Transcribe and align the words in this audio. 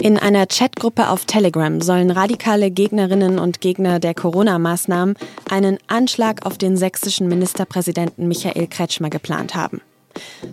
In 0.00 0.16
einer 0.16 0.46
Chatgruppe 0.46 1.10
auf 1.10 1.26
Telegram 1.26 1.82
sollen 1.82 2.10
radikale 2.10 2.70
Gegnerinnen 2.70 3.38
und 3.38 3.60
Gegner 3.60 4.00
der 4.00 4.14
Corona-Maßnahmen 4.14 5.14
einen 5.50 5.76
Anschlag 5.88 6.46
auf 6.46 6.56
den 6.56 6.78
sächsischen 6.78 7.28
Ministerpräsidenten 7.28 8.26
Michael 8.26 8.66
Kretschmer 8.66 9.10
geplant 9.10 9.54
haben. 9.54 9.82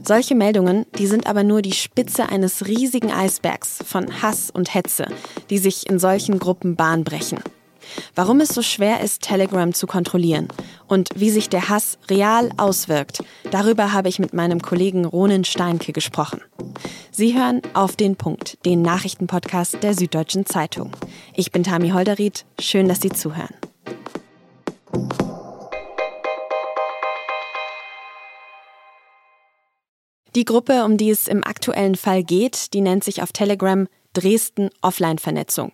Solche 0.03 0.35
Meldungen, 0.35 0.85
die 0.97 1.07
sind 1.07 1.27
aber 1.27 1.43
nur 1.43 1.61
die 1.61 1.71
Spitze 1.71 2.27
eines 2.27 2.67
riesigen 2.67 3.09
Eisbergs 3.09 3.79
von 3.85 4.21
Hass 4.21 4.51
und 4.51 4.73
Hetze, 4.73 5.05
die 5.49 5.59
sich 5.59 5.89
in 5.89 5.97
solchen 5.97 6.39
Gruppen 6.39 6.75
Bahn 6.75 7.05
brechen. 7.05 7.39
Warum 8.15 8.39
es 8.39 8.49
so 8.49 8.61
schwer 8.61 9.01
ist, 9.01 9.21
Telegram 9.21 9.73
zu 9.73 9.87
kontrollieren 9.87 10.47
und 10.87 11.09
wie 11.15 11.29
sich 11.29 11.49
der 11.49 11.69
Hass 11.69 11.97
real 12.09 12.49
auswirkt, 12.57 13.23
darüber 13.51 13.93
habe 13.93 14.09
ich 14.09 14.19
mit 14.19 14.33
meinem 14.33 14.61
Kollegen 14.61 15.05
Ronen 15.05 15.43
Steinke 15.43 15.93
gesprochen. 15.93 16.41
Sie 17.11 17.37
hören 17.37 17.61
auf 17.73 17.95
den 17.95 18.15
Punkt, 18.15 18.63
den 18.65 18.81
Nachrichtenpodcast 18.81 19.81
der 19.81 19.93
Süddeutschen 19.93 20.45
Zeitung. 20.45 20.91
Ich 21.33 21.51
bin 21.51 21.63
Tami 21.63 21.89
Holderried, 21.89 22.45
schön, 22.59 22.87
dass 22.87 23.01
Sie 23.01 23.09
zuhören. 23.09 23.55
Die 30.35 30.45
Gruppe, 30.45 30.83
um 30.85 30.97
die 30.97 31.09
es 31.09 31.27
im 31.27 31.43
aktuellen 31.43 31.95
Fall 31.95 32.23
geht, 32.23 32.73
die 32.75 32.81
nennt 32.81 33.03
sich 33.03 33.23
auf 33.23 33.31
Telegram 33.31 33.87
Dresden 34.13 34.69
Offline-Vernetzung. 34.81 35.71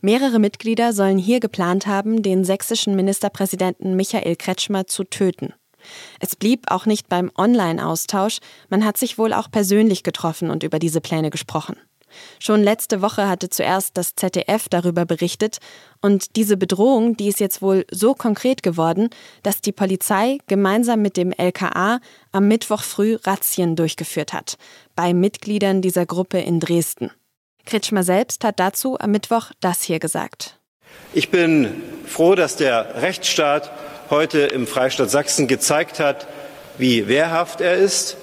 Mehrere 0.00 0.38
Mitglieder 0.38 0.92
sollen 0.92 1.18
hier 1.18 1.40
geplant 1.40 1.86
haben, 1.86 2.22
den 2.22 2.44
sächsischen 2.44 2.96
Ministerpräsidenten 2.96 3.96
Michael 3.96 4.36
Kretschmer 4.36 4.86
zu 4.86 5.04
töten. 5.04 5.54
Es 6.20 6.36
blieb 6.36 6.70
auch 6.70 6.86
nicht 6.86 7.08
beim 7.08 7.30
Online-Austausch, 7.36 8.38
man 8.68 8.84
hat 8.84 8.96
sich 8.96 9.18
wohl 9.18 9.32
auch 9.32 9.50
persönlich 9.50 10.02
getroffen 10.02 10.50
und 10.50 10.62
über 10.62 10.78
diese 10.78 11.00
Pläne 11.00 11.30
gesprochen. 11.30 11.76
Schon 12.38 12.62
letzte 12.62 13.02
Woche 13.02 13.28
hatte 13.28 13.50
zuerst 13.50 13.96
das 13.96 14.14
ZDF 14.16 14.68
darüber 14.68 15.04
berichtet 15.04 15.58
und 16.00 16.36
diese 16.36 16.56
Bedrohung, 16.56 17.16
die 17.16 17.28
ist 17.28 17.40
jetzt 17.40 17.62
wohl 17.62 17.86
so 17.90 18.14
konkret 18.14 18.62
geworden, 18.62 19.10
dass 19.42 19.60
die 19.60 19.72
Polizei 19.72 20.38
gemeinsam 20.46 21.02
mit 21.02 21.16
dem 21.16 21.32
LKA 21.32 22.00
am 22.32 22.48
Mittwoch 22.48 22.82
früh 22.82 23.16
Razzien 23.22 23.76
durchgeführt 23.76 24.32
hat 24.32 24.56
bei 24.96 25.14
Mitgliedern 25.14 25.82
dieser 25.82 26.06
Gruppe 26.06 26.38
in 26.40 26.60
Dresden. 26.60 27.10
Kretschmer 27.66 28.02
selbst 28.02 28.44
hat 28.44 28.60
dazu 28.60 28.98
am 28.98 29.10
Mittwoch 29.10 29.52
das 29.60 29.82
hier 29.82 29.98
gesagt. 29.98 30.58
Ich 31.12 31.30
bin 31.30 31.82
froh, 32.06 32.34
dass 32.34 32.56
der 32.56 33.02
Rechtsstaat 33.02 33.70
heute 34.10 34.40
im 34.40 34.66
Freistaat 34.66 35.10
Sachsen 35.10 35.46
gezeigt 35.46 36.00
hat, 36.00 36.26
wie 36.78 37.08
wehrhaft 37.08 37.60
er 37.60 37.76
ist. 37.76 38.16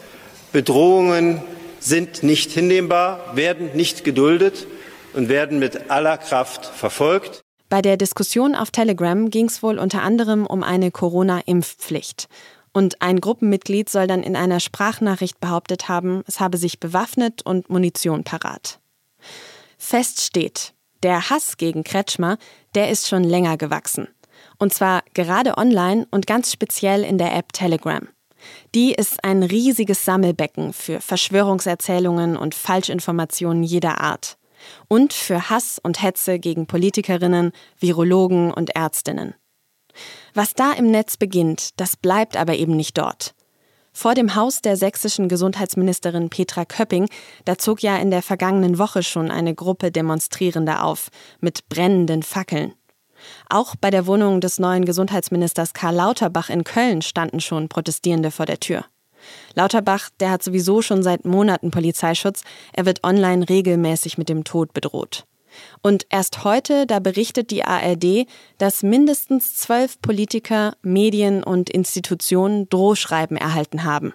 Bedrohungen 0.52 1.41
sind 1.79 2.23
nicht 2.23 2.52
hinnehmbar, 2.52 3.35
werden 3.35 3.71
nicht 3.75 4.03
geduldet 4.03 4.67
und 5.13 5.29
werden 5.29 5.59
mit 5.59 5.89
aller 5.89 6.17
Kraft 6.17 6.66
verfolgt. 6.66 7.41
Bei 7.69 7.81
der 7.81 7.97
Diskussion 7.97 8.55
auf 8.55 8.72
Telegram 8.72 9.29
ging 9.29 9.47
es 9.47 9.61
wohl 9.61 9.77
unter 9.77 10.01
anderem 10.01 10.45
um 10.45 10.63
eine 10.63 10.91
Corona-Impfpflicht. 10.91 12.27
Und 12.72 13.01
ein 13.01 13.19
Gruppenmitglied 13.19 13.89
soll 13.89 14.07
dann 14.07 14.23
in 14.23 14.35
einer 14.35 14.59
Sprachnachricht 14.59 15.39
behauptet 15.39 15.89
haben, 15.89 16.23
es 16.27 16.39
habe 16.39 16.57
sich 16.57 16.79
bewaffnet 16.79 17.41
und 17.45 17.69
Munition 17.69 18.23
parat. 18.23 18.79
Fest 19.78 20.22
steht, 20.22 20.73
der 21.03 21.30
Hass 21.30 21.58
gegen 21.58 21.83
Kretschmer, 21.83 22.38
der 22.75 22.89
ist 22.89 23.08
schon 23.08 23.23
länger 23.23 23.58
gewachsen. 23.58 24.08
Und 24.59 24.73
zwar 24.73 25.03
gerade 25.14 25.58
online 25.58 26.08
und 26.11 26.28
ganz 26.28 26.52
speziell 26.52 27.03
in 27.03 27.17
der 27.17 27.36
App 27.36 27.53
Telegram. 27.53 28.08
Die 28.75 28.94
ist 28.94 29.23
ein 29.23 29.44
riesiges 29.44 30.06
Sammelbecken 30.06 30.73
für 30.73 31.02
Verschwörungserzählungen 31.02 32.38
und 32.38 32.56
Falschinformationen 32.56 33.64
jeder 33.64 34.02
Art. 34.02 34.38
Und 34.88 35.14
für 35.14 35.50
Hass 35.50 35.80
und 35.81 36.02
Hetze 36.02 36.39
gegen 36.39 36.66
Politikerinnen, 36.66 37.52
Virologen 37.80 38.51
und 38.51 38.75
Ärztinnen. 38.75 39.35
Was 40.34 40.53
da 40.53 40.74
im 40.74 40.91
Netz 40.91 41.18
beginnt, 41.18 41.80
das 41.80 41.96
bleibt 41.96 42.38
aber 42.38 42.56
eben 42.56 42.75
nicht 42.75 42.97
dort. 42.97 43.34
Vor 43.97 44.13
dem 44.13 44.35
Haus 44.35 44.62
der 44.62 44.78
sächsischen 44.78 45.28
Gesundheitsministerin 45.28 46.30
Petra 46.30 46.66
Köpping, 46.66 47.09
da 47.46 47.58
zog 47.58 47.81
ja 47.81 47.97
in 47.97 48.12
der 48.12 48.22
vergangenen 48.22 48.78
Woche 48.78 49.02
schon 49.02 49.31
eine 49.31 49.56
Gruppe 49.56 49.90
Demonstrierender 49.91 50.84
auf, 50.84 51.09
mit 51.40 51.68
brennenden 51.68 52.22
Fackeln. 52.22 52.75
Auch 53.50 53.75
bei 53.75 53.90
der 53.90 54.06
Wohnung 54.06 54.40
des 54.40 54.59
neuen 54.59 54.86
Gesundheitsministers 54.86 55.74
Karl 55.74 55.96
Lauterbach 55.96 56.52
in 56.52 56.63
Köln 56.63 57.02
standen 57.02 57.40
schon 57.40 57.69
Protestierende 57.69 58.30
vor 58.30 58.46
der 58.46 58.59
Tür. 58.59 58.86
Lauterbach, 59.56 60.12
der 60.19 60.30
hat 60.30 60.44
sowieso 60.44 60.84
schon 60.84 61.02
seit 61.02 61.25
Monaten 61.25 61.72
Polizeischutz, 61.72 62.44
er 62.74 62.86
wird 62.86 63.03
online 63.03 63.50
regelmäßig 63.50 64.19
mit 64.19 64.30
dem 64.30 64.44
Tod 64.44 64.74
bedroht. 64.74 65.25
Und 65.81 66.06
erst 66.09 66.44
heute, 66.44 66.85
da 66.85 67.00
berichtet 67.00 67.51
die 67.51 67.63
ARD, 67.63 68.28
dass 68.57 68.84
mindestens 68.84 69.56
zwölf 69.56 70.01
Politiker, 70.01 70.75
Medien 70.81 71.44
und 71.44 71.69
Institutionen 71.69 72.69
Drohschreiben 72.69 73.38
erhalten 73.38 73.84
haben. 73.84 74.13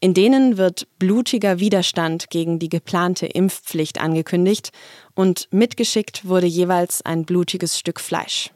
In 0.00 0.14
denen 0.14 0.58
wird 0.58 0.86
blutiger 0.98 1.58
Widerstand 1.58 2.30
gegen 2.30 2.58
die 2.58 2.68
geplante 2.68 3.26
Impfpflicht 3.26 4.00
angekündigt 4.00 4.70
und 5.14 5.48
mitgeschickt 5.50 6.28
wurde 6.28 6.46
jeweils 6.46 7.02
ein 7.02 7.24
blutiges 7.24 7.78
Stück 7.78 8.00
Fleisch. 8.00 8.50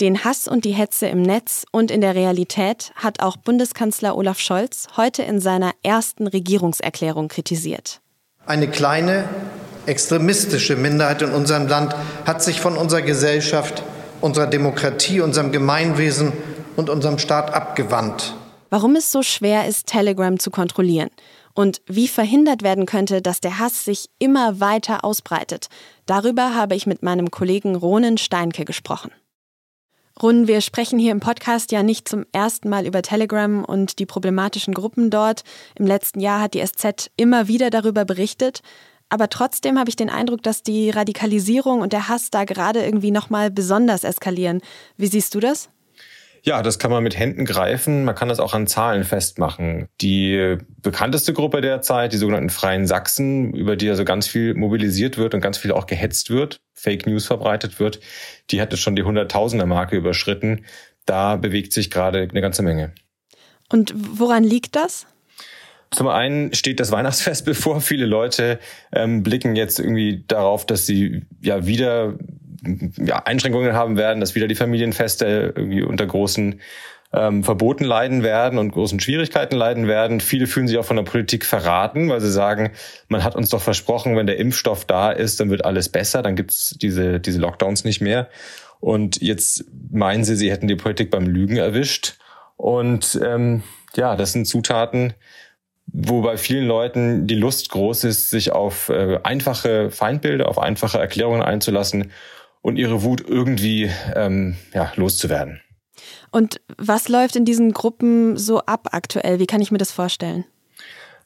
Den 0.00 0.24
Hass 0.24 0.46
und 0.46 0.66
die 0.66 0.72
Hetze 0.72 1.06
im 1.06 1.22
Netz 1.22 1.64
und 1.72 1.90
in 1.90 2.02
der 2.02 2.14
Realität 2.14 2.92
hat 2.96 3.20
auch 3.20 3.38
Bundeskanzler 3.38 4.14
Olaf 4.14 4.38
Scholz 4.38 4.88
heute 4.96 5.22
in 5.22 5.40
seiner 5.40 5.72
ersten 5.82 6.26
Regierungserklärung 6.26 7.28
kritisiert. 7.28 8.02
Eine 8.44 8.68
kleine, 8.68 9.26
extremistische 9.86 10.76
Minderheit 10.76 11.22
in 11.22 11.30
unserem 11.30 11.66
Land 11.66 11.94
hat 12.24 12.42
sich 12.42 12.60
von 12.60 12.76
unserer 12.76 13.02
Gesellschaft, 13.02 13.82
unserer 14.20 14.46
Demokratie, 14.46 15.20
unserem 15.20 15.52
Gemeinwesen 15.52 16.32
und 16.76 16.90
unserem 16.90 17.18
Staat 17.18 17.54
abgewandt. 17.54 18.34
Warum 18.70 18.96
es 18.96 19.12
so 19.12 19.22
schwer 19.22 19.66
ist, 19.66 19.86
Telegram 19.86 20.38
zu 20.38 20.50
kontrollieren 20.50 21.10
und 21.54 21.80
wie 21.86 22.08
verhindert 22.08 22.62
werden 22.62 22.86
könnte, 22.86 23.22
dass 23.22 23.40
der 23.40 23.58
Hass 23.58 23.84
sich 23.84 24.10
immer 24.18 24.60
weiter 24.60 25.04
ausbreitet, 25.04 25.68
darüber 26.04 26.54
habe 26.54 26.74
ich 26.74 26.86
mit 26.86 27.02
meinem 27.02 27.30
Kollegen 27.30 27.74
Ronen 27.76 28.18
Steinke 28.18 28.64
gesprochen. 28.64 29.12
Run, 30.22 30.48
wir 30.48 30.62
sprechen 30.62 30.98
hier 30.98 31.12
im 31.12 31.20
Podcast 31.20 31.72
ja 31.72 31.82
nicht 31.82 32.08
zum 32.08 32.24
ersten 32.32 32.70
Mal 32.70 32.86
über 32.86 33.02
Telegram 33.02 33.62
und 33.62 33.98
die 33.98 34.06
problematischen 34.06 34.72
Gruppen 34.72 35.10
dort. 35.10 35.42
Im 35.74 35.86
letzten 35.86 36.20
Jahr 36.20 36.40
hat 36.40 36.54
die 36.54 36.64
SZ 36.64 37.10
immer 37.18 37.48
wieder 37.48 37.68
darüber 37.68 38.06
berichtet. 38.06 38.62
Aber 39.08 39.28
trotzdem 39.28 39.78
habe 39.78 39.88
ich 39.88 39.96
den 39.96 40.10
Eindruck, 40.10 40.42
dass 40.42 40.62
die 40.62 40.90
Radikalisierung 40.90 41.80
und 41.80 41.92
der 41.92 42.08
Hass 42.08 42.30
da 42.30 42.44
gerade 42.44 42.84
irgendwie 42.84 43.12
nochmal 43.12 43.50
besonders 43.50 44.04
eskalieren. 44.04 44.60
Wie 44.96 45.06
siehst 45.06 45.34
du 45.34 45.40
das? 45.40 45.70
Ja, 46.46 46.62
das 46.62 46.78
kann 46.78 46.92
man 46.92 47.02
mit 47.02 47.18
Händen 47.18 47.44
greifen. 47.44 48.04
Man 48.04 48.14
kann 48.14 48.28
das 48.28 48.38
auch 48.38 48.54
an 48.54 48.68
Zahlen 48.68 49.02
festmachen. 49.02 49.88
Die 50.00 50.56
bekannteste 50.80 51.32
Gruppe 51.32 51.60
derzeit, 51.60 52.12
die 52.12 52.18
sogenannten 52.18 52.50
Freien 52.50 52.86
Sachsen, 52.86 53.52
über 53.52 53.74
die 53.74 53.90
also 53.90 54.04
ganz 54.04 54.28
viel 54.28 54.54
mobilisiert 54.54 55.18
wird 55.18 55.34
und 55.34 55.40
ganz 55.40 55.58
viel 55.58 55.72
auch 55.72 55.86
gehetzt 55.86 56.30
wird, 56.30 56.58
Fake 56.72 57.04
News 57.06 57.26
verbreitet 57.26 57.80
wird, 57.80 57.98
die 58.50 58.60
hatte 58.60 58.76
schon 58.76 58.94
die 58.94 59.02
Hunderttausender-Marke 59.02 59.96
überschritten. 59.96 60.64
Da 61.04 61.34
bewegt 61.34 61.72
sich 61.72 61.90
gerade 61.90 62.28
eine 62.30 62.40
ganze 62.40 62.62
Menge. 62.62 62.92
Und 63.68 63.92
woran 63.96 64.44
liegt 64.44 64.76
das? 64.76 65.08
Zum 65.90 66.08
einen 66.08 66.54
steht 66.54 66.80
das 66.80 66.92
Weihnachtsfest 66.92 67.44
bevor. 67.44 67.80
Viele 67.80 68.06
Leute 68.06 68.58
ähm, 68.92 69.22
blicken 69.22 69.56
jetzt 69.56 69.78
irgendwie 69.78 70.24
darauf, 70.28 70.66
dass 70.66 70.86
sie 70.86 71.22
ja 71.40 71.66
wieder 71.66 72.14
ja, 72.98 73.22
Einschränkungen 73.24 73.74
haben 73.74 73.96
werden, 73.96 74.20
dass 74.20 74.34
wieder 74.34 74.48
die 74.48 74.54
Familienfeste 74.54 75.52
irgendwie 75.56 75.82
unter 75.82 76.06
großen 76.06 76.60
ähm, 77.12 77.44
Verboten 77.44 77.84
leiden 77.84 78.22
werden 78.22 78.58
und 78.58 78.72
großen 78.72 79.00
Schwierigkeiten 79.00 79.56
leiden 79.56 79.86
werden. 79.86 80.20
Viele 80.20 80.46
fühlen 80.46 80.68
sich 80.68 80.78
auch 80.78 80.84
von 80.84 80.96
der 80.96 81.04
Politik 81.04 81.44
verraten, 81.44 82.08
weil 82.08 82.20
sie 82.20 82.30
sagen, 82.30 82.72
man 83.08 83.22
hat 83.22 83.36
uns 83.36 83.50
doch 83.50 83.62
versprochen, 83.62 84.16
wenn 84.16 84.26
der 84.26 84.38
Impfstoff 84.38 84.84
da 84.84 85.10
ist, 85.12 85.40
dann 85.40 85.50
wird 85.50 85.64
alles 85.64 85.88
besser, 85.88 86.22
dann 86.22 86.36
gibt's 86.36 86.76
diese, 86.80 87.20
diese 87.20 87.40
Lockdowns 87.40 87.84
nicht 87.84 88.00
mehr. 88.00 88.28
Und 88.80 89.22
jetzt 89.22 89.64
meinen 89.90 90.24
sie, 90.24 90.36
sie 90.36 90.50
hätten 90.50 90.68
die 90.68 90.76
Politik 90.76 91.10
beim 91.10 91.26
Lügen 91.26 91.56
erwischt. 91.56 92.18
Und 92.56 93.18
ähm, 93.24 93.62
ja, 93.94 94.16
das 94.16 94.32
sind 94.32 94.46
Zutaten, 94.46 95.14
wo 95.86 96.20
bei 96.22 96.36
vielen 96.36 96.66
Leuten 96.66 97.26
die 97.26 97.34
Lust 97.34 97.70
groß 97.70 98.04
ist, 98.04 98.30
sich 98.30 98.52
auf 98.52 98.88
äh, 98.88 99.18
einfache 99.22 99.90
Feindbilder, 99.90 100.48
auf 100.48 100.58
einfache 100.58 100.98
Erklärungen 100.98 101.42
einzulassen 101.42 102.12
und 102.60 102.76
ihre 102.76 103.02
Wut 103.02 103.22
irgendwie 103.26 103.90
ähm, 104.14 104.56
ja, 104.74 104.92
loszuwerden. 104.96 105.60
Und 106.30 106.60
was 106.76 107.08
läuft 107.08 107.36
in 107.36 107.44
diesen 107.44 107.72
Gruppen 107.72 108.36
so 108.36 108.60
ab 108.60 108.88
aktuell? 108.92 109.38
Wie 109.38 109.46
kann 109.46 109.60
ich 109.60 109.70
mir 109.70 109.78
das 109.78 109.92
vorstellen? 109.92 110.44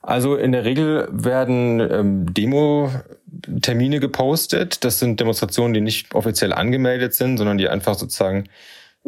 Also 0.03 0.37
in 0.37 0.53
der 0.53 0.65
Regel 0.65 1.09
werden 1.11 1.81
ähm, 1.81 2.33
Demo-Termine 2.33 4.01
gepostet. 4.01 4.85
Das 4.85 4.99
sind 4.99 5.21
Demonstrationen, 5.21 5.75
die 5.75 5.81
nicht 5.81 6.15
offiziell 6.15 6.53
angemeldet 6.53 7.15
sind, 7.15 7.37
sondern 7.37 7.59
die 7.59 7.69
einfach 7.69 7.95
sozusagen 7.95 8.45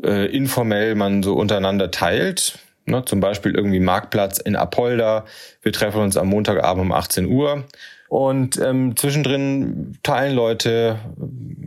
äh, 0.03 0.27
informell 0.35 0.95
man 0.95 1.23
so 1.23 1.35
untereinander 1.35 1.91
teilt. 1.91 2.59
Ne, 2.85 3.05
zum 3.05 3.21
Beispiel 3.21 3.55
irgendwie 3.55 3.79
Marktplatz 3.79 4.39
in 4.39 4.57
Apolda. 4.57 5.25
Wir 5.63 5.73
treffen 5.73 6.01
uns 6.01 6.17
am 6.17 6.29
Montagabend 6.29 6.85
um 6.85 6.93
18 6.93 7.27
Uhr. 7.27 7.65
Und 8.09 8.61
ähm, 8.61 8.97
zwischendrin 8.97 9.97
teilen 10.03 10.35
Leute 10.35 10.99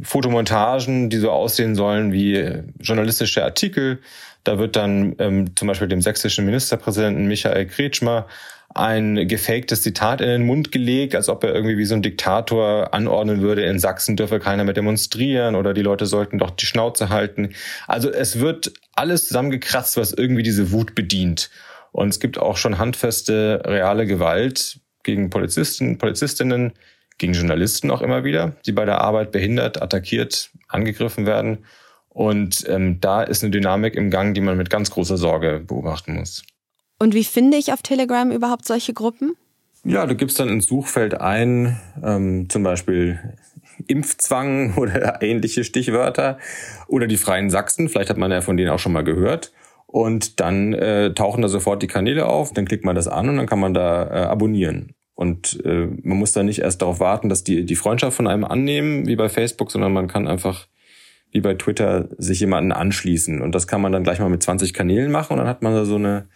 Fotomontagen, 0.04 1.10
die 1.10 1.18
so 1.18 1.32
aussehen 1.32 1.74
sollen 1.74 2.12
wie 2.12 2.64
journalistische 2.80 3.44
Artikel. 3.44 4.00
Da 4.44 4.60
wird 4.60 4.76
dann 4.76 5.16
ähm, 5.18 5.56
zum 5.56 5.68
Beispiel 5.68 5.88
dem 5.88 6.02
sächsischen 6.02 6.46
Ministerpräsidenten 6.46 7.26
Michael 7.28 7.66
Kretschmer 7.66 8.28
ein 8.76 9.30
gefaktes 9.30 9.82
Zitat 9.82 10.20
in 10.20 10.28
den 10.28 10.46
Mund 10.46 10.74
gelegt, 10.74 11.16
als 11.16 11.30
ob 11.30 11.46
er 11.46 11.56
irgendwie 11.56 11.78
wie 11.78 11.86
so 11.86 11.96
ein 11.96 12.02
Diktator 12.02 12.94
anordnen 12.94 13.42
würde, 13.42 13.64
in 13.64 13.80
Sachsen 13.80 14.18
dürfe 14.18 14.40
keiner 14.40 14.66
mehr 14.66 14.74
demonstrieren 14.74 15.56
oder 15.56 15.74
die 15.74 15.82
Leute 15.82 16.06
sollten 16.06 16.40
doch 16.40 16.52
die 16.52 16.66
Schnauze 16.66 17.08
halten. 17.08 17.56
Also 17.88 18.12
es 18.12 18.40
wird 18.40 18.74
alles 18.94 19.30
zusammengekratzt, 19.30 19.96
was 19.96 20.12
irgendwie 20.12 20.44
diese 20.44 20.74
Wut 20.74 20.94
bedient. 20.94 21.50
Und 21.94 22.10
es 22.10 22.20
gibt 22.20 22.38
auch 22.38 22.58
schon 22.58 22.78
handfeste, 22.78 23.64
reale 23.66 24.06
Gewalt 24.06 24.82
gegen 25.04 25.30
Polizisten, 25.30 25.98
Polizistinnen, 25.98 26.74
gegen 27.18 27.32
Journalisten 27.32 27.90
auch 27.92 28.02
immer 28.02 28.26
wieder, 28.26 28.58
die 28.66 28.74
bei 28.74 28.84
der 28.84 29.00
Arbeit 29.00 29.32
behindert, 29.32 29.82
attackiert, 29.82 30.50
angegriffen 30.68 31.26
werden. 31.26 31.60
Und 32.10 32.68
ähm, 32.68 33.00
da 33.00 33.24
ist 33.24 33.42
eine 33.42 33.52
Dynamik 33.52 33.96
im 33.96 34.10
Gang, 34.10 34.34
die 34.34 34.42
man 34.42 34.58
mit 34.58 34.70
ganz 34.70 34.92
großer 34.92 35.16
Sorge 35.16 35.64
beobachten 35.66 36.16
muss. 36.16 36.44
Und 37.00 37.14
wie 37.14 37.24
finde 37.24 37.58
ich 37.58 37.74
auf 37.74 37.82
Telegram 37.82 38.32
überhaupt 38.32 38.66
solche 38.66 38.94
Gruppen? 38.94 39.34
Ja, 39.84 40.06
du 40.08 40.16
gibst 40.16 40.40
dann 40.40 40.50
ins 40.50 40.66
Suchfeld 40.66 41.22
ein, 41.22 41.80
ähm, 42.04 42.50
zum 42.50 42.64
Beispiel 42.64 43.20
Impfzwang 43.88 44.74
oder 44.78 45.22
ähnliche 45.22 45.64
Stichwörter 45.64 46.40
oder 46.88 47.08
die 47.08 47.18
Freien 47.18 47.50
Sachsen, 47.50 47.90
vielleicht 47.90 48.10
hat 48.10 48.18
man 48.18 48.32
ja 48.32 48.42
von 48.42 48.58
denen 48.58 48.72
auch 48.72 48.80
schon 48.80 48.94
mal 48.94 49.04
gehört. 49.04 49.52
Und 49.88 50.40
dann 50.40 50.74
äh, 50.74 51.14
tauchen 51.14 51.42
da 51.42 51.48
sofort 51.48 51.82
die 51.82 51.88
Kanäle 51.88 52.26
auf, 52.26 52.52
dann 52.52 52.66
klickt 52.66 52.84
man 52.84 52.96
das 52.96 53.08
an 53.08 53.30
und 53.30 53.38
dann 53.38 53.46
kann 53.46 53.60
man 53.60 53.74
da 53.74 54.04
äh, 54.04 54.26
abonnieren. 54.26 54.94
Und 55.14 55.64
äh, 55.64 55.88
man 56.02 56.18
muss 56.18 56.34
da 56.34 56.44
nicht 56.44 56.60
erst 56.60 56.82
darauf 56.82 57.00
warten, 57.00 57.30
dass 57.30 57.46
die 57.46 57.66
die 57.66 57.76
Freundschaft 57.78 58.18
von 58.18 58.28
einem 58.28 58.44
annehmen, 58.44 59.08
wie 59.08 59.16
bei 59.16 59.30
Facebook, 59.30 59.72
sondern 59.72 59.94
man 59.94 60.08
kann 60.08 60.28
einfach 60.28 60.68
wie 61.32 61.40
bei 61.40 61.54
Twitter 61.54 62.10
sich 62.18 62.42
jemanden 62.42 62.74
anschließen. 62.74 63.42
Und 63.42 63.56
das 63.56 63.68
kann 63.68 63.82
man 63.82 63.92
dann 63.92 64.04
gleich 64.04 64.20
mal 64.20 64.30
mit 64.30 64.44
20 64.44 64.74
Kanälen 64.74 65.12
machen 65.12 65.34
und 65.34 65.40
dann 65.40 65.48
hat 65.48 65.62
man 65.62 65.74
da 65.74 65.86
so 65.86 65.96
eine 65.96 66.28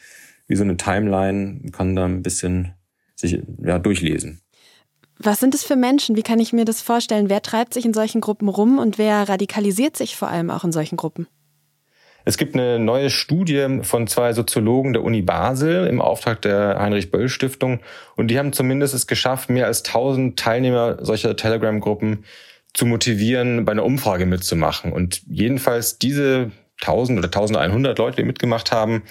wie 0.49 0.55
so 0.55 0.63
eine 0.63 0.75
Timeline, 0.75 1.71
kann 1.71 1.95
da 1.95 2.03
ein 2.03 2.21
bisschen 2.21 2.73
sich 3.15 3.39
ja, 3.63 3.79
durchlesen. 3.79 4.41
Was 5.17 5.39
sind 5.39 5.53
es 5.53 5.63
für 5.63 5.75
Menschen? 5.75 6.15
Wie 6.15 6.23
kann 6.23 6.39
ich 6.39 6.53
mir 6.53 6.65
das 6.65 6.81
vorstellen? 6.81 7.29
Wer 7.29 7.41
treibt 7.41 7.73
sich 7.73 7.85
in 7.85 7.93
solchen 7.93 8.19
Gruppen 8.19 8.49
rum 8.49 8.79
und 8.79 8.97
wer 8.97 9.29
radikalisiert 9.29 9.95
sich 9.95 10.15
vor 10.15 10.29
allem 10.29 10.49
auch 10.49 10.63
in 10.63 10.71
solchen 10.71 10.97
Gruppen? 10.97 11.27
Es 12.25 12.37
gibt 12.37 12.55
eine 12.55 12.79
neue 12.79 13.09
Studie 13.09 13.79
von 13.81 14.07
zwei 14.07 14.33
Soziologen 14.33 14.93
der 14.93 15.03
Uni 15.03 15.21
Basel 15.21 15.87
im 15.87 16.01
Auftrag 16.01 16.41
der 16.41 16.77
Heinrich-Böll-Stiftung 16.79 17.79
und 18.15 18.29
die 18.29 18.37
haben 18.37 18.53
zumindest 18.53 18.93
es 18.93 19.07
geschafft, 19.07 19.49
mehr 19.49 19.67
als 19.67 19.83
1000 19.85 20.37
Teilnehmer 20.37 21.03
solcher 21.03 21.35
Telegram-Gruppen 21.35 22.25
zu 22.73 22.85
motivieren, 22.85 23.65
bei 23.65 23.71
einer 23.71 23.85
Umfrage 23.85 24.25
mitzumachen. 24.25 24.93
Und 24.93 25.21
jedenfalls 25.27 25.97
diese 25.97 26.51
1000 26.81 27.19
oder 27.19 27.27
1100 27.27 27.97
Leute, 27.97 28.17
die 28.17 28.23
mitgemacht 28.23 28.71
haben, 28.71 29.03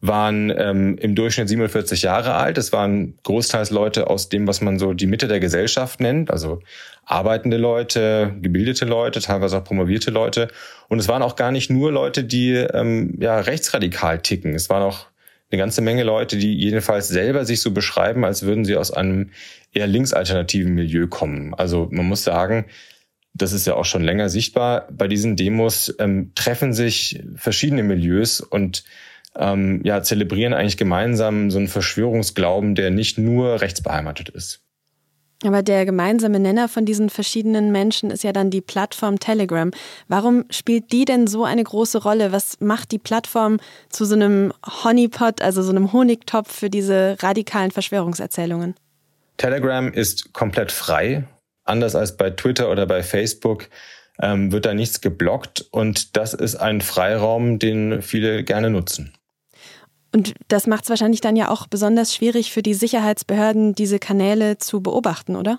waren 0.00 0.52
ähm, 0.56 0.98
im 0.98 1.14
Durchschnitt 1.14 1.48
47 1.48 2.02
Jahre 2.02 2.34
alt. 2.34 2.58
Es 2.58 2.72
waren 2.72 3.18
großteils 3.22 3.70
Leute 3.70 4.08
aus 4.08 4.28
dem, 4.28 4.46
was 4.46 4.60
man 4.60 4.78
so 4.78 4.92
die 4.92 5.06
Mitte 5.06 5.28
der 5.28 5.40
Gesellschaft 5.40 6.00
nennt, 6.00 6.30
also 6.30 6.60
arbeitende 7.04 7.56
Leute, 7.56 8.34
gebildete 8.42 8.84
Leute, 8.84 9.20
teilweise 9.20 9.58
auch 9.58 9.64
promovierte 9.64 10.10
Leute. 10.10 10.48
Und 10.88 10.98
es 10.98 11.08
waren 11.08 11.22
auch 11.22 11.36
gar 11.36 11.52
nicht 11.52 11.70
nur 11.70 11.92
Leute, 11.92 12.24
die 12.24 12.52
ähm, 12.52 13.16
ja 13.20 13.38
rechtsradikal 13.38 14.20
ticken. 14.20 14.54
Es 14.54 14.68
waren 14.68 14.82
auch 14.82 15.06
eine 15.50 15.58
ganze 15.60 15.80
Menge 15.80 16.02
Leute, 16.02 16.36
die 16.36 16.54
jedenfalls 16.54 17.08
selber 17.08 17.44
sich 17.44 17.60
so 17.60 17.70
beschreiben, 17.70 18.24
als 18.24 18.42
würden 18.42 18.64
sie 18.64 18.76
aus 18.76 18.90
einem 18.90 19.30
eher 19.72 19.86
linksalternativen 19.86 20.74
Milieu 20.74 21.06
kommen. 21.06 21.54
Also 21.54 21.88
man 21.92 22.06
muss 22.06 22.24
sagen, 22.24 22.66
das 23.36 23.52
ist 23.52 23.66
ja 23.66 23.74
auch 23.74 23.84
schon 23.84 24.02
länger 24.02 24.28
sichtbar. 24.28 24.88
Bei 24.90 25.08
diesen 25.08 25.36
Demos 25.36 25.94
ähm, 25.98 26.32
treffen 26.34 26.72
sich 26.72 27.22
verschiedene 27.36 27.82
Milieus 27.82 28.40
und 28.40 28.84
ähm, 29.36 29.80
ja, 29.84 30.02
zelebrieren 30.02 30.54
eigentlich 30.54 30.76
gemeinsam 30.76 31.50
so 31.50 31.58
einen 31.58 31.68
Verschwörungsglauben, 31.68 32.74
der 32.74 32.90
nicht 32.90 33.18
nur 33.18 33.60
rechtsbeheimatet 33.60 34.30
ist. 34.30 34.60
Aber 35.44 35.62
der 35.62 35.84
gemeinsame 35.84 36.40
Nenner 36.40 36.66
von 36.66 36.86
diesen 36.86 37.10
verschiedenen 37.10 37.70
Menschen 37.70 38.10
ist 38.10 38.24
ja 38.24 38.32
dann 38.32 38.50
die 38.50 38.62
Plattform 38.62 39.20
Telegram. 39.20 39.70
Warum 40.08 40.44
spielt 40.48 40.92
die 40.92 41.04
denn 41.04 41.26
so 41.26 41.44
eine 41.44 41.62
große 41.62 42.02
Rolle? 42.02 42.32
Was 42.32 42.58
macht 42.60 42.90
die 42.90 42.98
Plattform 42.98 43.58
zu 43.90 44.06
so 44.06 44.14
einem 44.14 44.54
Honeypot, 44.64 45.42
also 45.42 45.62
so 45.62 45.70
einem 45.70 45.92
Honigtopf 45.92 46.50
für 46.50 46.70
diese 46.70 47.18
radikalen 47.20 47.70
Verschwörungserzählungen? 47.70 48.76
Telegram 49.36 49.92
ist 49.92 50.32
komplett 50.32 50.72
frei. 50.72 51.24
Anders 51.66 51.94
als 51.94 52.16
bei 52.16 52.30
Twitter 52.30 52.70
oder 52.70 52.86
bei 52.86 53.02
Facebook 53.02 53.68
ähm, 54.20 54.52
wird 54.52 54.64
da 54.64 54.74
nichts 54.74 55.00
geblockt 55.00 55.66
und 55.70 56.16
das 56.16 56.32
ist 56.32 56.56
ein 56.56 56.80
Freiraum, 56.80 57.58
den 57.58 58.00
viele 58.02 58.44
gerne 58.44 58.70
nutzen. 58.70 59.12
Und 60.14 60.32
das 60.48 60.66
macht 60.66 60.84
es 60.84 60.90
wahrscheinlich 60.90 61.20
dann 61.20 61.36
ja 61.36 61.50
auch 61.50 61.66
besonders 61.66 62.14
schwierig 62.14 62.50
für 62.50 62.62
die 62.62 62.72
Sicherheitsbehörden, 62.72 63.74
diese 63.74 63.98
Kanäle 63.98 64.56
zu 64.56 64.80
beobachten, 64.80 65.36
oder? 65.36 65.58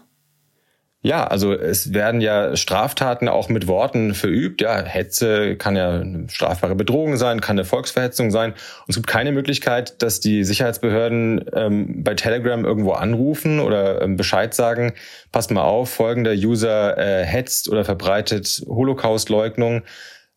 Ja, 1.03 1.27
also 1.27 1.53
es 1.53 1.93
werden 1.93 2.21
ja 2.21 2.55
Straftaten 2.55 3.29
auch 3.29 3.49
mit 3.49 3.67
Worten 3.67 4.15
verübt. 4.15 4.61
Ja, 4.61 4.83
Hetze 4.83 5.55
kann 5.55 5.75
ja 5.75 5.99
eine 5.99 6.27
strafbare 6.27 6.75
Bedrohung 6.75 7.17
sein, 7.17 7.39
kann 7.39 7.55
eine 7.57 7.65
Volksverhetzung 7.65 8.31
sein. 8.31 8.51
Und 8.51 8.89
es 8.89 8.95
gibt 8.95 9.05
keine 9.05 9.31
Möglichkeit, 9.31 10.01
dass 10.01 10.19
die 10.19 10.43
Sicherheitsbehörden 10.43 11.45
ähm, 11.53 12.03
bei 12.03 12.15
Telegram 12.15 12.65
irgendwo 12.65 12.93
anrufen 12.93 13.59
oder 13.59 14.01
ähm, 14.01 14.17
Bescheid 14.17 14.55
sagen, 14.55 14.93
passt 15.31 15.51
mal 15.51 15.63
auf, 15.63 15.91
folgender 15.91 16.33
User 16.33 16.97
äh, 16.97 17.23
hetzt 17.23 17.69
oder 17.69 17.85
verbreitet 17.85 18.63
Holocaustleugnung 18.67 19.83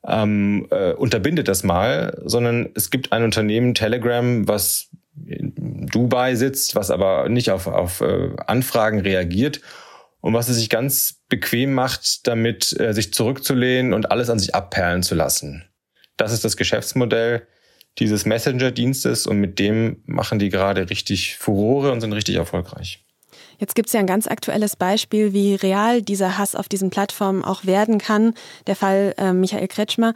ähm, 0.06 0.66
äh, 0.70 0.92
unterbindet 0.92 1.48
das 1.48 1.64
mal, 1.64 2.20
sondern 2.24 2.68
es 2.74 2.90
gibt 2.90 3.12
ein 3.12 3.24
Unternehmen, 3.24 3.74
Telegram, 3.74 4.46
was 4.46 4.90
in 5.26 5.86
Dubai 5.90 6.34
sitzt, 6.34 6.76
was 6.76 6.90
aber 6.90 7.30
nicht 7.30 7.50
auf, 7.50 7.66
auf 7.66 8.02
äh, 8.02 8.28
Anfragen 8.46 9.00
reagiert 9.00 9.60
und 10.20 10.34
was 10.34 10.48
es 10.48 10.56
sich 10.56 10.68
ganz 10.68 11.20
bequem 11.28 11.72
macht, 11.72 12.26
damit 12.26 12.78
äh, 12.78 12.92
sich 12.92 13.12
zurückzulehnen 13.12 13.92
und 13.92 14.10
alles 14.10 14.30
an 14.30 14.38
sich 14.38 14.54
abperlen 14.54 15.02
zu 15.02 15.14
lassen. 15.14 15.64
Das 16.16 16.32
ist 16.32 16.44
das 16.44 16.56
Geschäftsmodell 16.56 17.46
dieses 17.98 18.24
Messenger-Dienstes 18.24 19.26
und 19.26 19.38
mit 19.38 19.58
dem 19.58 20.02
machen 20.06 20.38
die 20.38 20.48
gerade 20.48 20.88
richtig 20.90 21.36
Furore 21.38 21.92
und 21.92 22.00
sind 22.00 22.12
richtig 22.12 22.36
erfolgreich. 22.36 23.04
Jetzt 23.58 23.74
gibt 23.74 23.88
es 23.88 23.92
ja 23.92 24.00
ein 24.00 24.06
ganz 24.06 24.26
aktuelles 24.26 24.76
Beispiel, 24.76 25.34
wie 25.34 25.54
real 25.54 26.00
dieser 26.00 26.38
Hass 26.38 26.54
auf 26.54 26.68
diesen 26.68 26.88
Plattformen 26.88 27.44
auch 27.44 27.66
werden 27.66 27.98
kann. 27.98 28.32
Der 28.66 28.74
Fall 28.74 29.14
äh, 29.18 29.34
Michael 29.34 29.68
Kretschmer. 29.68 30.14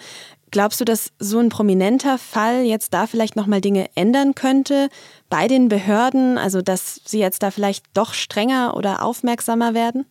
Glaubst 0.55 0.81
du, 0.81 0.85
dass 0.85 1.11
so 1.19 1.41
ein 1.41 1.49
prominenter 1.49 2.17
Fall 2.17 2.63
jetzt 2.63 2.95
da 2.95 3.09
vielleicht 3.09 3.35
nochmal 3.35 3.61
Dinge 3.61 3.89
ändern 3.97 4.37
könnte 4.37 4.89
bei 5.29 5.49
den 5.49 5.69
Behörden? 5.69 6.39
Also, 6.39 6.63
dass 6.63 7.01
sie 7.05 7.19
jetzt 7.19 7.43
da 7.43 7.51
vielleicht 7.51 7.87
doch 7.93 8.15
strenger 8.15 8.77
oder 8.77 9.03
aufmerksamer 9.03 9.75
werden? 9.75 10.07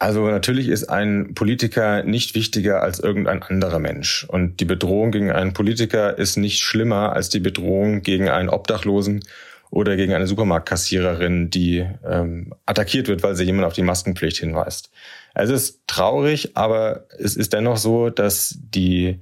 Also 0.00 0.26
natürlich 0.26 0.66
ist 0.66 0.90
ein 0.90 1.34
Politiker 1.34 2.02
nicht 2.02 2.34
wichtiger 2.34 2.82
als 2.82 2.98
irgendein 2.98 3.40
anderer 3.40 3.78
Mensch. 3.78 4.26
Und 4.28 4.58
die 4.58 4.64
Bedrohung 4.64 5.12
gegen 5.12 5.30
einen 5.30 5.52
Politiker 5.52 6.18
ist 6.18 6.36
nicht 6.36 6.58
schlimmer 6.58 7.12
als 7.12 7.28
die 7.28 7.38
Bedrohung 7.38 8.02
gegen 8.02 8.28
einen 8.28 8.48
Obdachlosen 8.48 9.22
oder 9.70 9.94
gegen 9.94 10.12
eine 10.12 10.26
Supermarktkassiererin, 10.26 11.50
die 11.50 11.86
ähm, 12.04 12.52
attackiert 12.66 13.06
wird, 13.06 13.22
weil 13.22 13.36
sie 13.36 13.44
jemand 13.44 13.68
auf 13.68 13.74
die 13.74 13.82
Maskenpflicht 13.82 14.38
hinweist. 14.38 14.90
Es 15.34 15.50
ist 15.50 15.82
traurig, 15.86 16.56
aber 16.56 17.06
es 17.16 17.36
ist 17.36 17.52
dennoch 17.52 17.76
so, 17.76 18.10
dass 18.10 18.58
die 18.58 19.20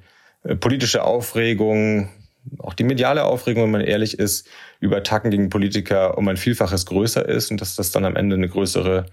politische 0.60 1.02
Aufregung, 1.02 2.08
auch 2.58 2.74
die 2.74 2.84
mediale 2.84 3.24
Aufregung, 3.24 3.64
wenn 3.64 3.70
man 3.70 3.80
ehrlich 3.80 4.18
ist, 4.18 4.46
über 4.80 4.98
Attacken 4.98 5.30
gegen 5.30 5.48
Politiker 5.48 6.18
um 6.18 6.28
ein 6.28 6.36
Vielfaches 6.36 6.86
größer 6.86 7.26
ist 7.26 7.50
und 7.50 7.60
dass 7.60 7.76
das 7.76 7.90
dann 7.90 8.04
am 8.04 8.16
Ende 8.16 8.36
eine 8.36 8.48
größere 8.48 9.06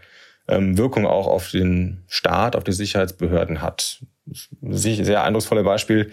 ähm, 0.47 0.77
Wirkung 0.77 1.05
auch 1.05 1.27
auf 1.27 1.49
den 1.51 2.03
Staat, 2.07 2.55
auf 2.55 2.63
die 2.63 2.73
Sicherheitsbehörden 2.73 3.61
hat. 3.61 4.03
Ein 4.61 4.73
sehr 4.73 5.23
eindrucksvolle 5.23 5.63
Beispiel 5.63 6.11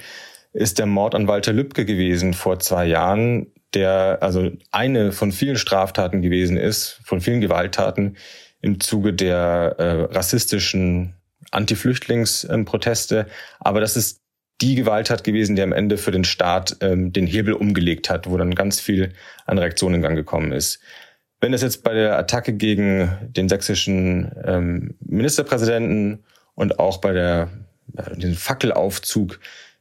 ist 0.53 0.79
der 0.79 0.87
Mord 0.87 1.15
an 1.15 1.29
Walter 1.29 1.53
Lübcke 1.53 1.85
gewesen 1.85 2.35
vor 2.35 2.59
zwei 2.61 2.87
Jahren, 2.87 3.49
der 3.75 4.19
also 4.21 4.51
eine 4.71 5.13
von 5.13 5.33
vielen 5.33 5.57
Straftaten 5.57 6.23
gewesen 6.23 6.57
ist, 6.57 7.01
von 7.05 7.21
vielen 7.21 7.41
Gewalttaten 7.41 8.17
im 8.61 8.81
Zuge 8.81 9.13
der 9.13 9.77
äh, 9.79 10.15
rassistischen 10.15 11.15
Anti-Flüchtlingsproteste. 11.51 13.27
Aber 13.61 13.81
das 13.81 13.97
ist 13.97 14.21
die 14.61 14.75
Gewalttat 14.75 15.25
gewesen, 15.25 15.57
die 15.57 15.63
am 15.63 15.73
Ende 15.73 15.99
für 15.99 16.11
den 16.11 16.25
Staat 16.25 16.77
ähm, 16.81 17.13
den 17.13 17.27
Hebel 17.27 17.55
umgelegt 17.55 18.11
hat, 18.11 18.29
wo 18.29 18.37
dann 18.37 18.55
ganz 18.55 18.81
viel 18.81 19.13
an 19.47 19.59
Reaktionen 19.59 19.97
in 19.97 20.03
Gang 20.03 20.17
gekommen 20.17 20.53
ist. 20.53 20.81
Wenn 21.41 21.55
es 21.55 21.63
jetzt 21.63 21.85
bei 21.85 21.95
der 21.95 22.19
Attacke 22.19 22.53
gegen 22.53 23.17
den 23.23 23.49
sächsischen 23.49 24.33
ähm, 24.45 24.97
Ministerpräsidenten 25.01 26.25
und 26.55 26.81
auch 26.81 27.01
bei 27.01 27.13
der 27.13 27.49
äh, 27.97 28.17
den 28.17 28.35
Fackelaufzug 28.35 29.39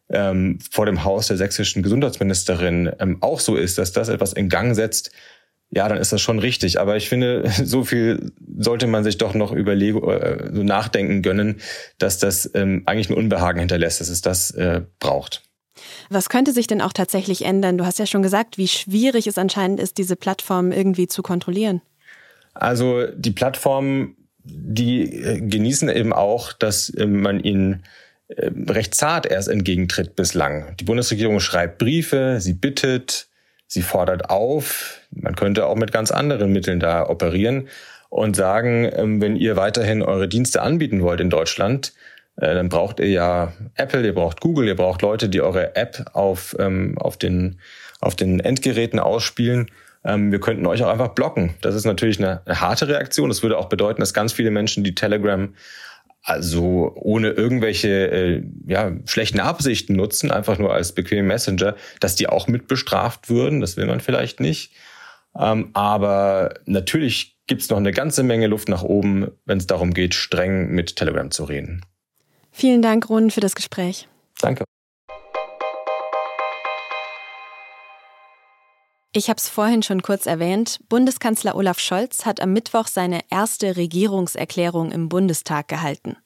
ähm, 0.09 0.59
vor 0.71 0.85
dem 0.85 1.03
Haus 1.03 1.27
der 1.27 1.37
sächsischen 1.37 1.83
Gesundheitsministerin 1.83 2.91
ähm, 2.99 3.17
auch 3.21 3.39
so 3.39 3.55
ist, 3.55 3.77
dass 3.77 3.91
das 3.91 4.09
etwas 4.09 4.33
in 4.33 4.49
Gang 4.49 4.75
setzt, 4.75 5.11
ja, 5.69 5.87
dann 5.89 5.97
ist 5.97 6.13
das 6.13 6.21
schon 6.21 6.39
richtig. 6.39 6.79
Aber 6.79 6.95
ich 6.95 7.09
finde, 7.09 7.49
so 7.63 7.83
viel 7.83 8.31
sollte 8.57 8.87
man 8.87 9.03
sich 9.03 9.17
doch 9.17 9.33
noch 9.33 9.51
überlegen, 9.51 10.01
äh, 10.09 10.49
so 10.53 10.63
nachdenken 10.63 11.21
gönnen, 11.21 11.59
dass 11.97 12.19
das 12.19 12.49
ähm, 12.53 12.83
eigentlich 12.85 13.09
ein 13.09 13.17
Unbehagen 13.17 13.59
hinterlässt, 13.59 14.01
dass 14.01 14.09
es 14.09 14.21
das 14.21 14.51
äh, 14.51 14.81
braucht. 14.99 15.43
Was 16.09 16.29
könnte 16.29 16.53
sich 16.53 16.67
denn 16.67 16.81
auch 16.81 16.93
tatsächlich 16.93 17.45
ändern? 17.45 17.77
Du 17.77 17.85
hast 17.85 17.99
ja 17.99 18.05
schon 18.05 18.23
gesagt, 18.23 18.57
wie 18.57 18.67
schwierig 18.67 19.27
es 19.27 19.37
anscheinend 19.37 19.79
ist, 19.79 19.97
diese 19.97 20.15
Plattform 20.15 20.71
irgendwie 20.71 21.07
zu 21.07 21.21
kontrollieren. 21.21 21.81
Also 22.53 23.05
die 23.07 23.31
Plattformen, 23.31 24.15
die 24.43 25.03
äh, 25.03 25.39
genießen 25.39 25.89
eben 25.89 26.13
auch, 26.13 26.53
dass 26.53 26.89
äh, 26.89 27.05
man 27.05 27.39
ihnen 27.39 27.83
äh, 28.29 28.49
recht 28.67 28.95
zart 28.95 29.25
erst 29.25 29.49
entgegentritt 29.49 30.15
bislang. 30.15 30.75
Die 30.79 30.85
Bundesregierung 30.85 31.39
schreibt 31.39 31.77
Briefe, 31.77 32.37
sie 32.39 32.53
bittet, 32.53 33.26
sie 33.67 33.81
fordert 33.81 34.29
auf. 34.29 35.01
Man 35.11 35.35
könnte 35.35 35.65
auch 35.65 35.75
mit 35.75 35.91
ganz 35.91 36.11
anderen 36.11 36.51
Mitteln 36.51 36.79
da 36.79 37.07
operieren 37.07 37.67
und 38.09 38.35
sagen, 38.35 38.89
ähm, 38.93 39.21
wenn 39.21 39.35
ihr 39.35 39.55
weiterhin 39.55 40.01
eure 40.01 40.27
Dienste 40.27 40.61
anbieten 40.61 41.01
wollt 41.01 41.19
in 41.19 41.29
Deutschland, 41.29 41.93
äh, 42.37 42.53
dann 42.53 42.69
braucht 42.69 42.99
ihr 42.99 43.09
ja 43.09 43.53
Apple, 43.75 44.05
ihr 44.05 44.15
braucht 44.15 44.41
Google, 44.41 44.67
ihr 44.67 44.75
braucht 44.75 45.01
Leute, 45.01 45.29
die 45.29 45.41
eure 45.41 45.75
App 45.75 46.05
auf, 46.13 46.55
ähm, 46.59 46.97
auf, 46.97 47.17
den, 47.17 47.59
auf 47.99 48.15
den 48.15 48.39
Endgeräten 48.39 48.99
ausspielen. 48.99 49.69
Ähm, 50.05 50.31
wir 50.31 50.39
könnten 50.39 50.65
euch 50.65 50.83
auch 50.83 50.89
einfach 50.89 51.09
blocken. 51.09 51.55
Das 51.61 51.75
ist 51.75 51.85
natürlich 51.85 52.19
eine, 52.19 52.41
eine 52.45 52.61
harte 52.61 52.87
Reaktion. 52.87 53.29
Das 53.29 53.43
würde 53.43 53.57
auch 53.57 53.67
bedeuten, 53.67 53.99
dass 53.99 54.13
ganz 54.13 54.31
viele 54.33 54.51
Menschen, 54.51 54.83
die 54.83 54.95
Telegram 54.95 55.53
also 56.27 56.91
ohne 56.95 57.29
irgendwelche 57.29 57.87
äh, 57.87 58.43
ja, 58.67 58.91
schlechten 59.05 59.39
Absichten 59.39 59.95
nutzen, 59.95 60.29
einfach 60.29 60.59
nur 60.59 60.73
als 60.73 60.91
bequeme 60.91 61.23
Messenger, 61.23 61.75
dass 62.01 62.15
die 62.15 62.27
auch 62.27 62.47
mit 62.47 62.67
bestraft 62.67 63.29
würden. 63.29 63.61
Das 63.61 63.77
will 63.77 63.85
man 63.85 64.01
vielleicht 64.01 64.41
nicht. 64.41 64.73
Ähm, 65.39 65.69
aber 65.71 66.55
natürlich 66.65 67.37
gibt 67.47 67.61
es 67.61 67.69
noch 67.69 67.77
eine 67.77 67.93
ganze 67.93 68.23
Menge 68.23 68.47
Luft 68.47 68.67
nach 68.67 68.83
oben, 68.83 69.31
wenn 69.45 69.57
es 69.57 69.67
darum 69.67 69.93
geht, 69.93 70.15
streng 70.15 70.71
mit 70.71 70.97
Telegram 70.97 71.31
zu 71.31 71.45
reden. 71.45 71.85
Vielen 72.51 72.81
Dank, 72.81 73.09
Ron, 73.09 73.31
für 73.31 73.39
das 73.39 73.55
Gespräch. 73.55 74.09
Danke. 74.41 74.65
Ich 79.17 79.31
habe 79.31 79.39
es 79.39 79.49
vorhin 79.49 79.81
schon 79.81 80.03
kurz 80.03 80.27
erwähnt. 80.27 80.79
Bundeskanzler 80.89 81.55
Olaf 81.55 81.79
Scholz 81.79 82.27
hat 82.27 82.39
am 82.39 82.53
Mittwoch 82.53 82.85
seine 82.85 83.21
erste 83.31 83.75
Regierungserklärung 83.75 84.91
im 84.91 85.09
Bundestag 85.09 85.67
gehalten. 85.67 86.17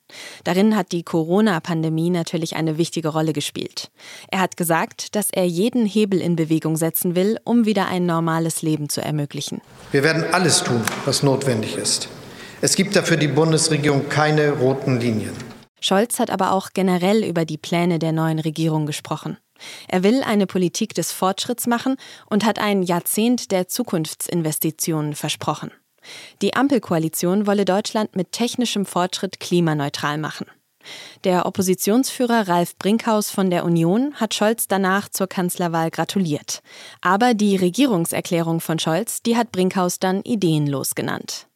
Darin 0.44 0.76
hat 0.76 0.92
die 0.92 1.04
Corona-Pandemie 1.04 2.10
natürlich 2.10 2.58
eine 2.58 2.78
wichtige 2.78 3.08
Rolle 3.08 3.32
gespielt. 3.32 3.92
Er 4.30 4.42
hat 4.42 4.58
gesagt, 4.58 5.16
dass 5.16 5.30
er 5.32 5.46
jeden 5.46 5.86
Hebel 5.86 6.20
in 6.20 6.36
Bewegung 6.36 6.76
setzen 6.76 7.16
will, 7.16 7.40
um 7.46 7.66
wieder 7.66 7.88
ein 7.88 8.06
normales 8.06 8.62
Leben 8.62 8.90
zu 8.90 9.00
ermöglichen. 9.00 9.62
Wir 9.94 10.04
werden 10.04 10.26
alles 10.34 10.62
tun, 10.62 10.82
was 11.06 11.24
notwendig 11.24 11.78
ist. 11.78 12.10
Es 12.60 12.76
gibt 12.76 12.98
dafür 12.98 13.16
die 13.16 13.30
Bundesregierung 13.30 14.10
keine 14.10 14.52
roten 14.52 15.00
Linien. 15.00 15.32
Scholz 15.80 16.20
hat 16.20 16.30
aber 16.30 16.52
auch 16.52 16.72
generell 16.74 17.24
über 17.24 17.46
die 17.46 17.58
Pläne 17.58 18.00
der 18.00 18.12
neuen 18.12 18.40
Regierung 18.40 18.86
gesprochen. 18.86 19.38
Er 19.88 20.04
will 20.04 20.24
eine 20.24 20.48
Politik 20.48 20.94
des 20.94 21.12
Fortschritts 21.12 21.68
machen 21.68 21.98
und 22.30 22.46
hat 22.46 22.60
ein 22.60 22.84
Jahrzehnt 22.84 23.52
der 23.52 23.68
Zukunftsinvestitionen 23.68 25.16
versprochen. 25.16 25.72
Die 26.42 26.56
Ampelkoalition 26.56 27.46
wolle 27.48 27.66
Deutschland 27.66 28.16
mit 28.16 28.32
technischem 28.32 28.86
Fortschritt 28.86 29.40
klimaneutral 29.40 30.18
machen. 30.18 30.48
Der 31.24 31.46
Oppositionsführer 31.46 32.48
Ralf 32.48 32.76
Brinkhaus 32.78 33.30
von 33.30 33.52
der 33.52 33.66
Union 33.66 34.16
hat 34.16 34.34
Scholz 34.34 34.68
danach 34.68 35.10
zur 35.10 35.28
Kanzlerwahl 35.28 35.92
gratuliert. 35.92 36.62
Aber 37.02 37.36
die 37.36 37.56
Regierungserklärung 37.56 38.62
von 38.62 38.80
Scholz, 38.80 39.22
die 39.22 39.38
hat 39.38 39.52
Brinkhaus 39.52 40.00
dann 40.00 40.22
ideenlos 40.24 40.96
genannt. 40.96 41.48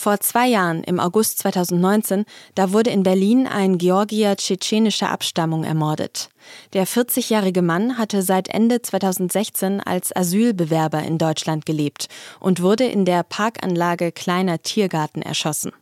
Vor 0.00 0.18
zwei 0.20 0.46
Jahren, 0.48 0.82
im 0.82 0.98
August 0.98 1.40
2019, 1.40 2.24
da 2.54 2.72
wurde 2.72 2.88
in 2.88 3.02
Berlin 3.02 3.46
ein 3.46 3.76
Georgier 3.76 4.34
tschetschenischer 4.34 5.10
Abstammung 5.10 5.62
ermordet. 5.62 6.30
Der 6.72 6.86
40-jährige 6.86 7.60
Mann 7.60 7.98
hatte 7.98 8.22
seit 8.22 8.48
Ende 8.48 8.80
2016 8.80 9.82
als 9.82 10.16
Asylbewerber 10.16 11.02
in 11.02 11.18
Deutschland 11.18 11.66
gelebt 11.66 12.08
und 12.40 12.62
wurde 12.62 12.86
in 12.86 13.04
der 13.04 13.24
Parkanlage 13.24 14.10
Kleiner 14.10 14.62
Tiergarten 14.62 15.20
erschossen. 15.20 15.72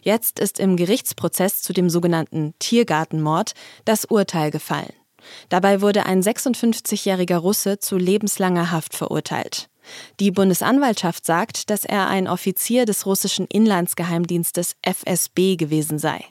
Jetzt 0.00 0.38
ist 0.38 0.60
im 0.60 0.76
Gerichtsprozess 0.76 1.60
zu 1.60 1.72
dem 1.72 1.90
sogenannten 1.90 2.54
Tiergartenmord 2.60 3.54
das 3.84 4.04
Urteil 4.04 4.52
gefallen. 4.52 4.92
Dabei 5.48 5.80
wurde 5.80 6.06
ein 6.06 6.22
56-jähriger 6.22 7.38
Russe 7.38 7.80
zu 7.80 7.96
lebenslanger 7.96 8.70
Haft 8.70 8.94
verurteilt. 8.94 9.68
Die 10.20 10.30
Bundesanwaltschaft 10.30 11.24
sagt, 11.24 11.70
dass 11.70 11.84
er 11.84 12.08
ein 12.08 12.28
Offizier 12.28 12.84
des 12.84 13.06
russischen 13.06 13.46
Inlandsgeheimdienstes 13.46 14.76
FSB 14.82 15.56
gewesen 15.56 15.98
sei. 15.98 16.24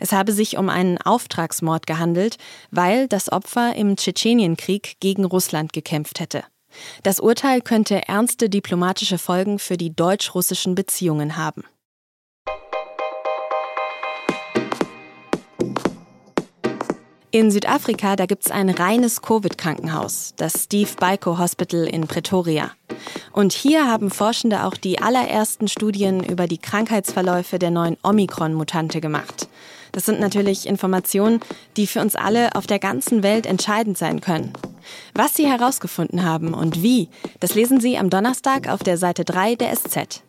Es 0.00 0.12
habe 0.12 0.32
sich 0.32 0.56
um 0.56 0.68
einen 0.68 0.98
Auftragsmord 0.98 1.86
gehandelt, 1.86 2.36
weil 2.70 3.08
das 3.08 3.32
Opfer 3.32 3.74
im 3.74 3.96
Tschetschenienkrieg 3.96 4.96
gegen 5.00 5.24
Russland 5.24 5.72
gekämpft 5.72 6.20
hätte. 6.20 6.44
Das 7.02 7.20
Urteil 7.20 7.60
könnte 7.62 8.06
ernste 8.06 8.48
diplomatische 8.48 9.18
Folgen 9.18 9.58
für 9.58 9.76
die 9.76 9.94
deutsch-russischen 9.94 10.74
Beziehungen 10.74 11.36
haben. 11.36 11.64
In 17.36 17.50
Südafrika, 17.50 18.16
da 18.16 18.24
gibt 18.24 18.46
es 18.46 18.50
ein 18.50 18.70
reines 18.70 19.20
Covid-Krankenhaus, 19.20 20.32
das 20.38 20.64
Steve 20.64 20.88
Biko 20.98 21.36
Hospital 21.36 21.82
in 21.84 22.06
Pretoria. 22.06 22.70
Und 23.30 23.52
hier 23.52 23.86
haben 23.86 24.08
Forschende 24.08 24.64
auch 24.64 24.72
die 24.72 25.02
allerersten 25.02 25.68
Studien 25.68 26.24
über 26.24 26.46
die 26.46 26.56
Krankheitsverläufe 26.56 27.58
der 27.58 27.70
neuen 27.70 27.98
Omikron-Mutante 28.02 29.02
gemacht. 29.02 29.50
Das 29.92 30.06
sind 30.06 30.18
natürlich 30.18 30.66
Informationen, 30.66 31.40
die 31.76 31.86
für 31.86 32.00
uns 32.00 32.16
alle 32.16 32.54
auf 32.54 32.66
der 32.66 32.78
ganzen 32.78 33.22
Welt 33.22 33.44
entscheidend 33.44 33.98
sein 33.98 34.22
können. 34.22 34.54
Was 35.12 35.34
sie 35.34 35.46
herausgefunden 35.46 36.24
haben 36.24 36.54
und 36.54 36.82
wie, 36.82 37.10
das 37.40 37.54
lesen 37.54 37.80
Sie 37.80 37.98
am 37.98 38.08
Donnerstag 38.08 38.66
auf 38.66 38.82
der 38.82 38.96
Seite 38.96 39.26
3 39.26 39.56
der 39.56 39.76
SZ. 39.76 40.22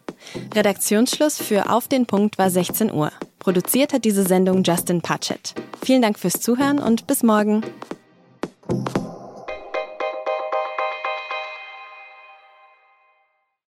Redaktionsschluss 0.54 1.38
für 1.38 1.70
Auf 1.70 1.88
den 1.88 2.06
Punkt 2.06 2.38
war 2.38 2.50
16 2.50 2.92
Uhr. 2.92 3.12
Produziert 3.40 3.94
hat 3.94 4.06
diese 4.06 4.24
Sendung 4.24 4.64
Justin 4.64 5.02
Patchett. 5.02 5.54
Vielen 5.84 6.02
Dank 6.02 6.20
fürs 6.20 6.42
Zuhören 6.42 6.80
und 6.80 7.08
bis 7.08 7.24
morgen. 7.24 7.64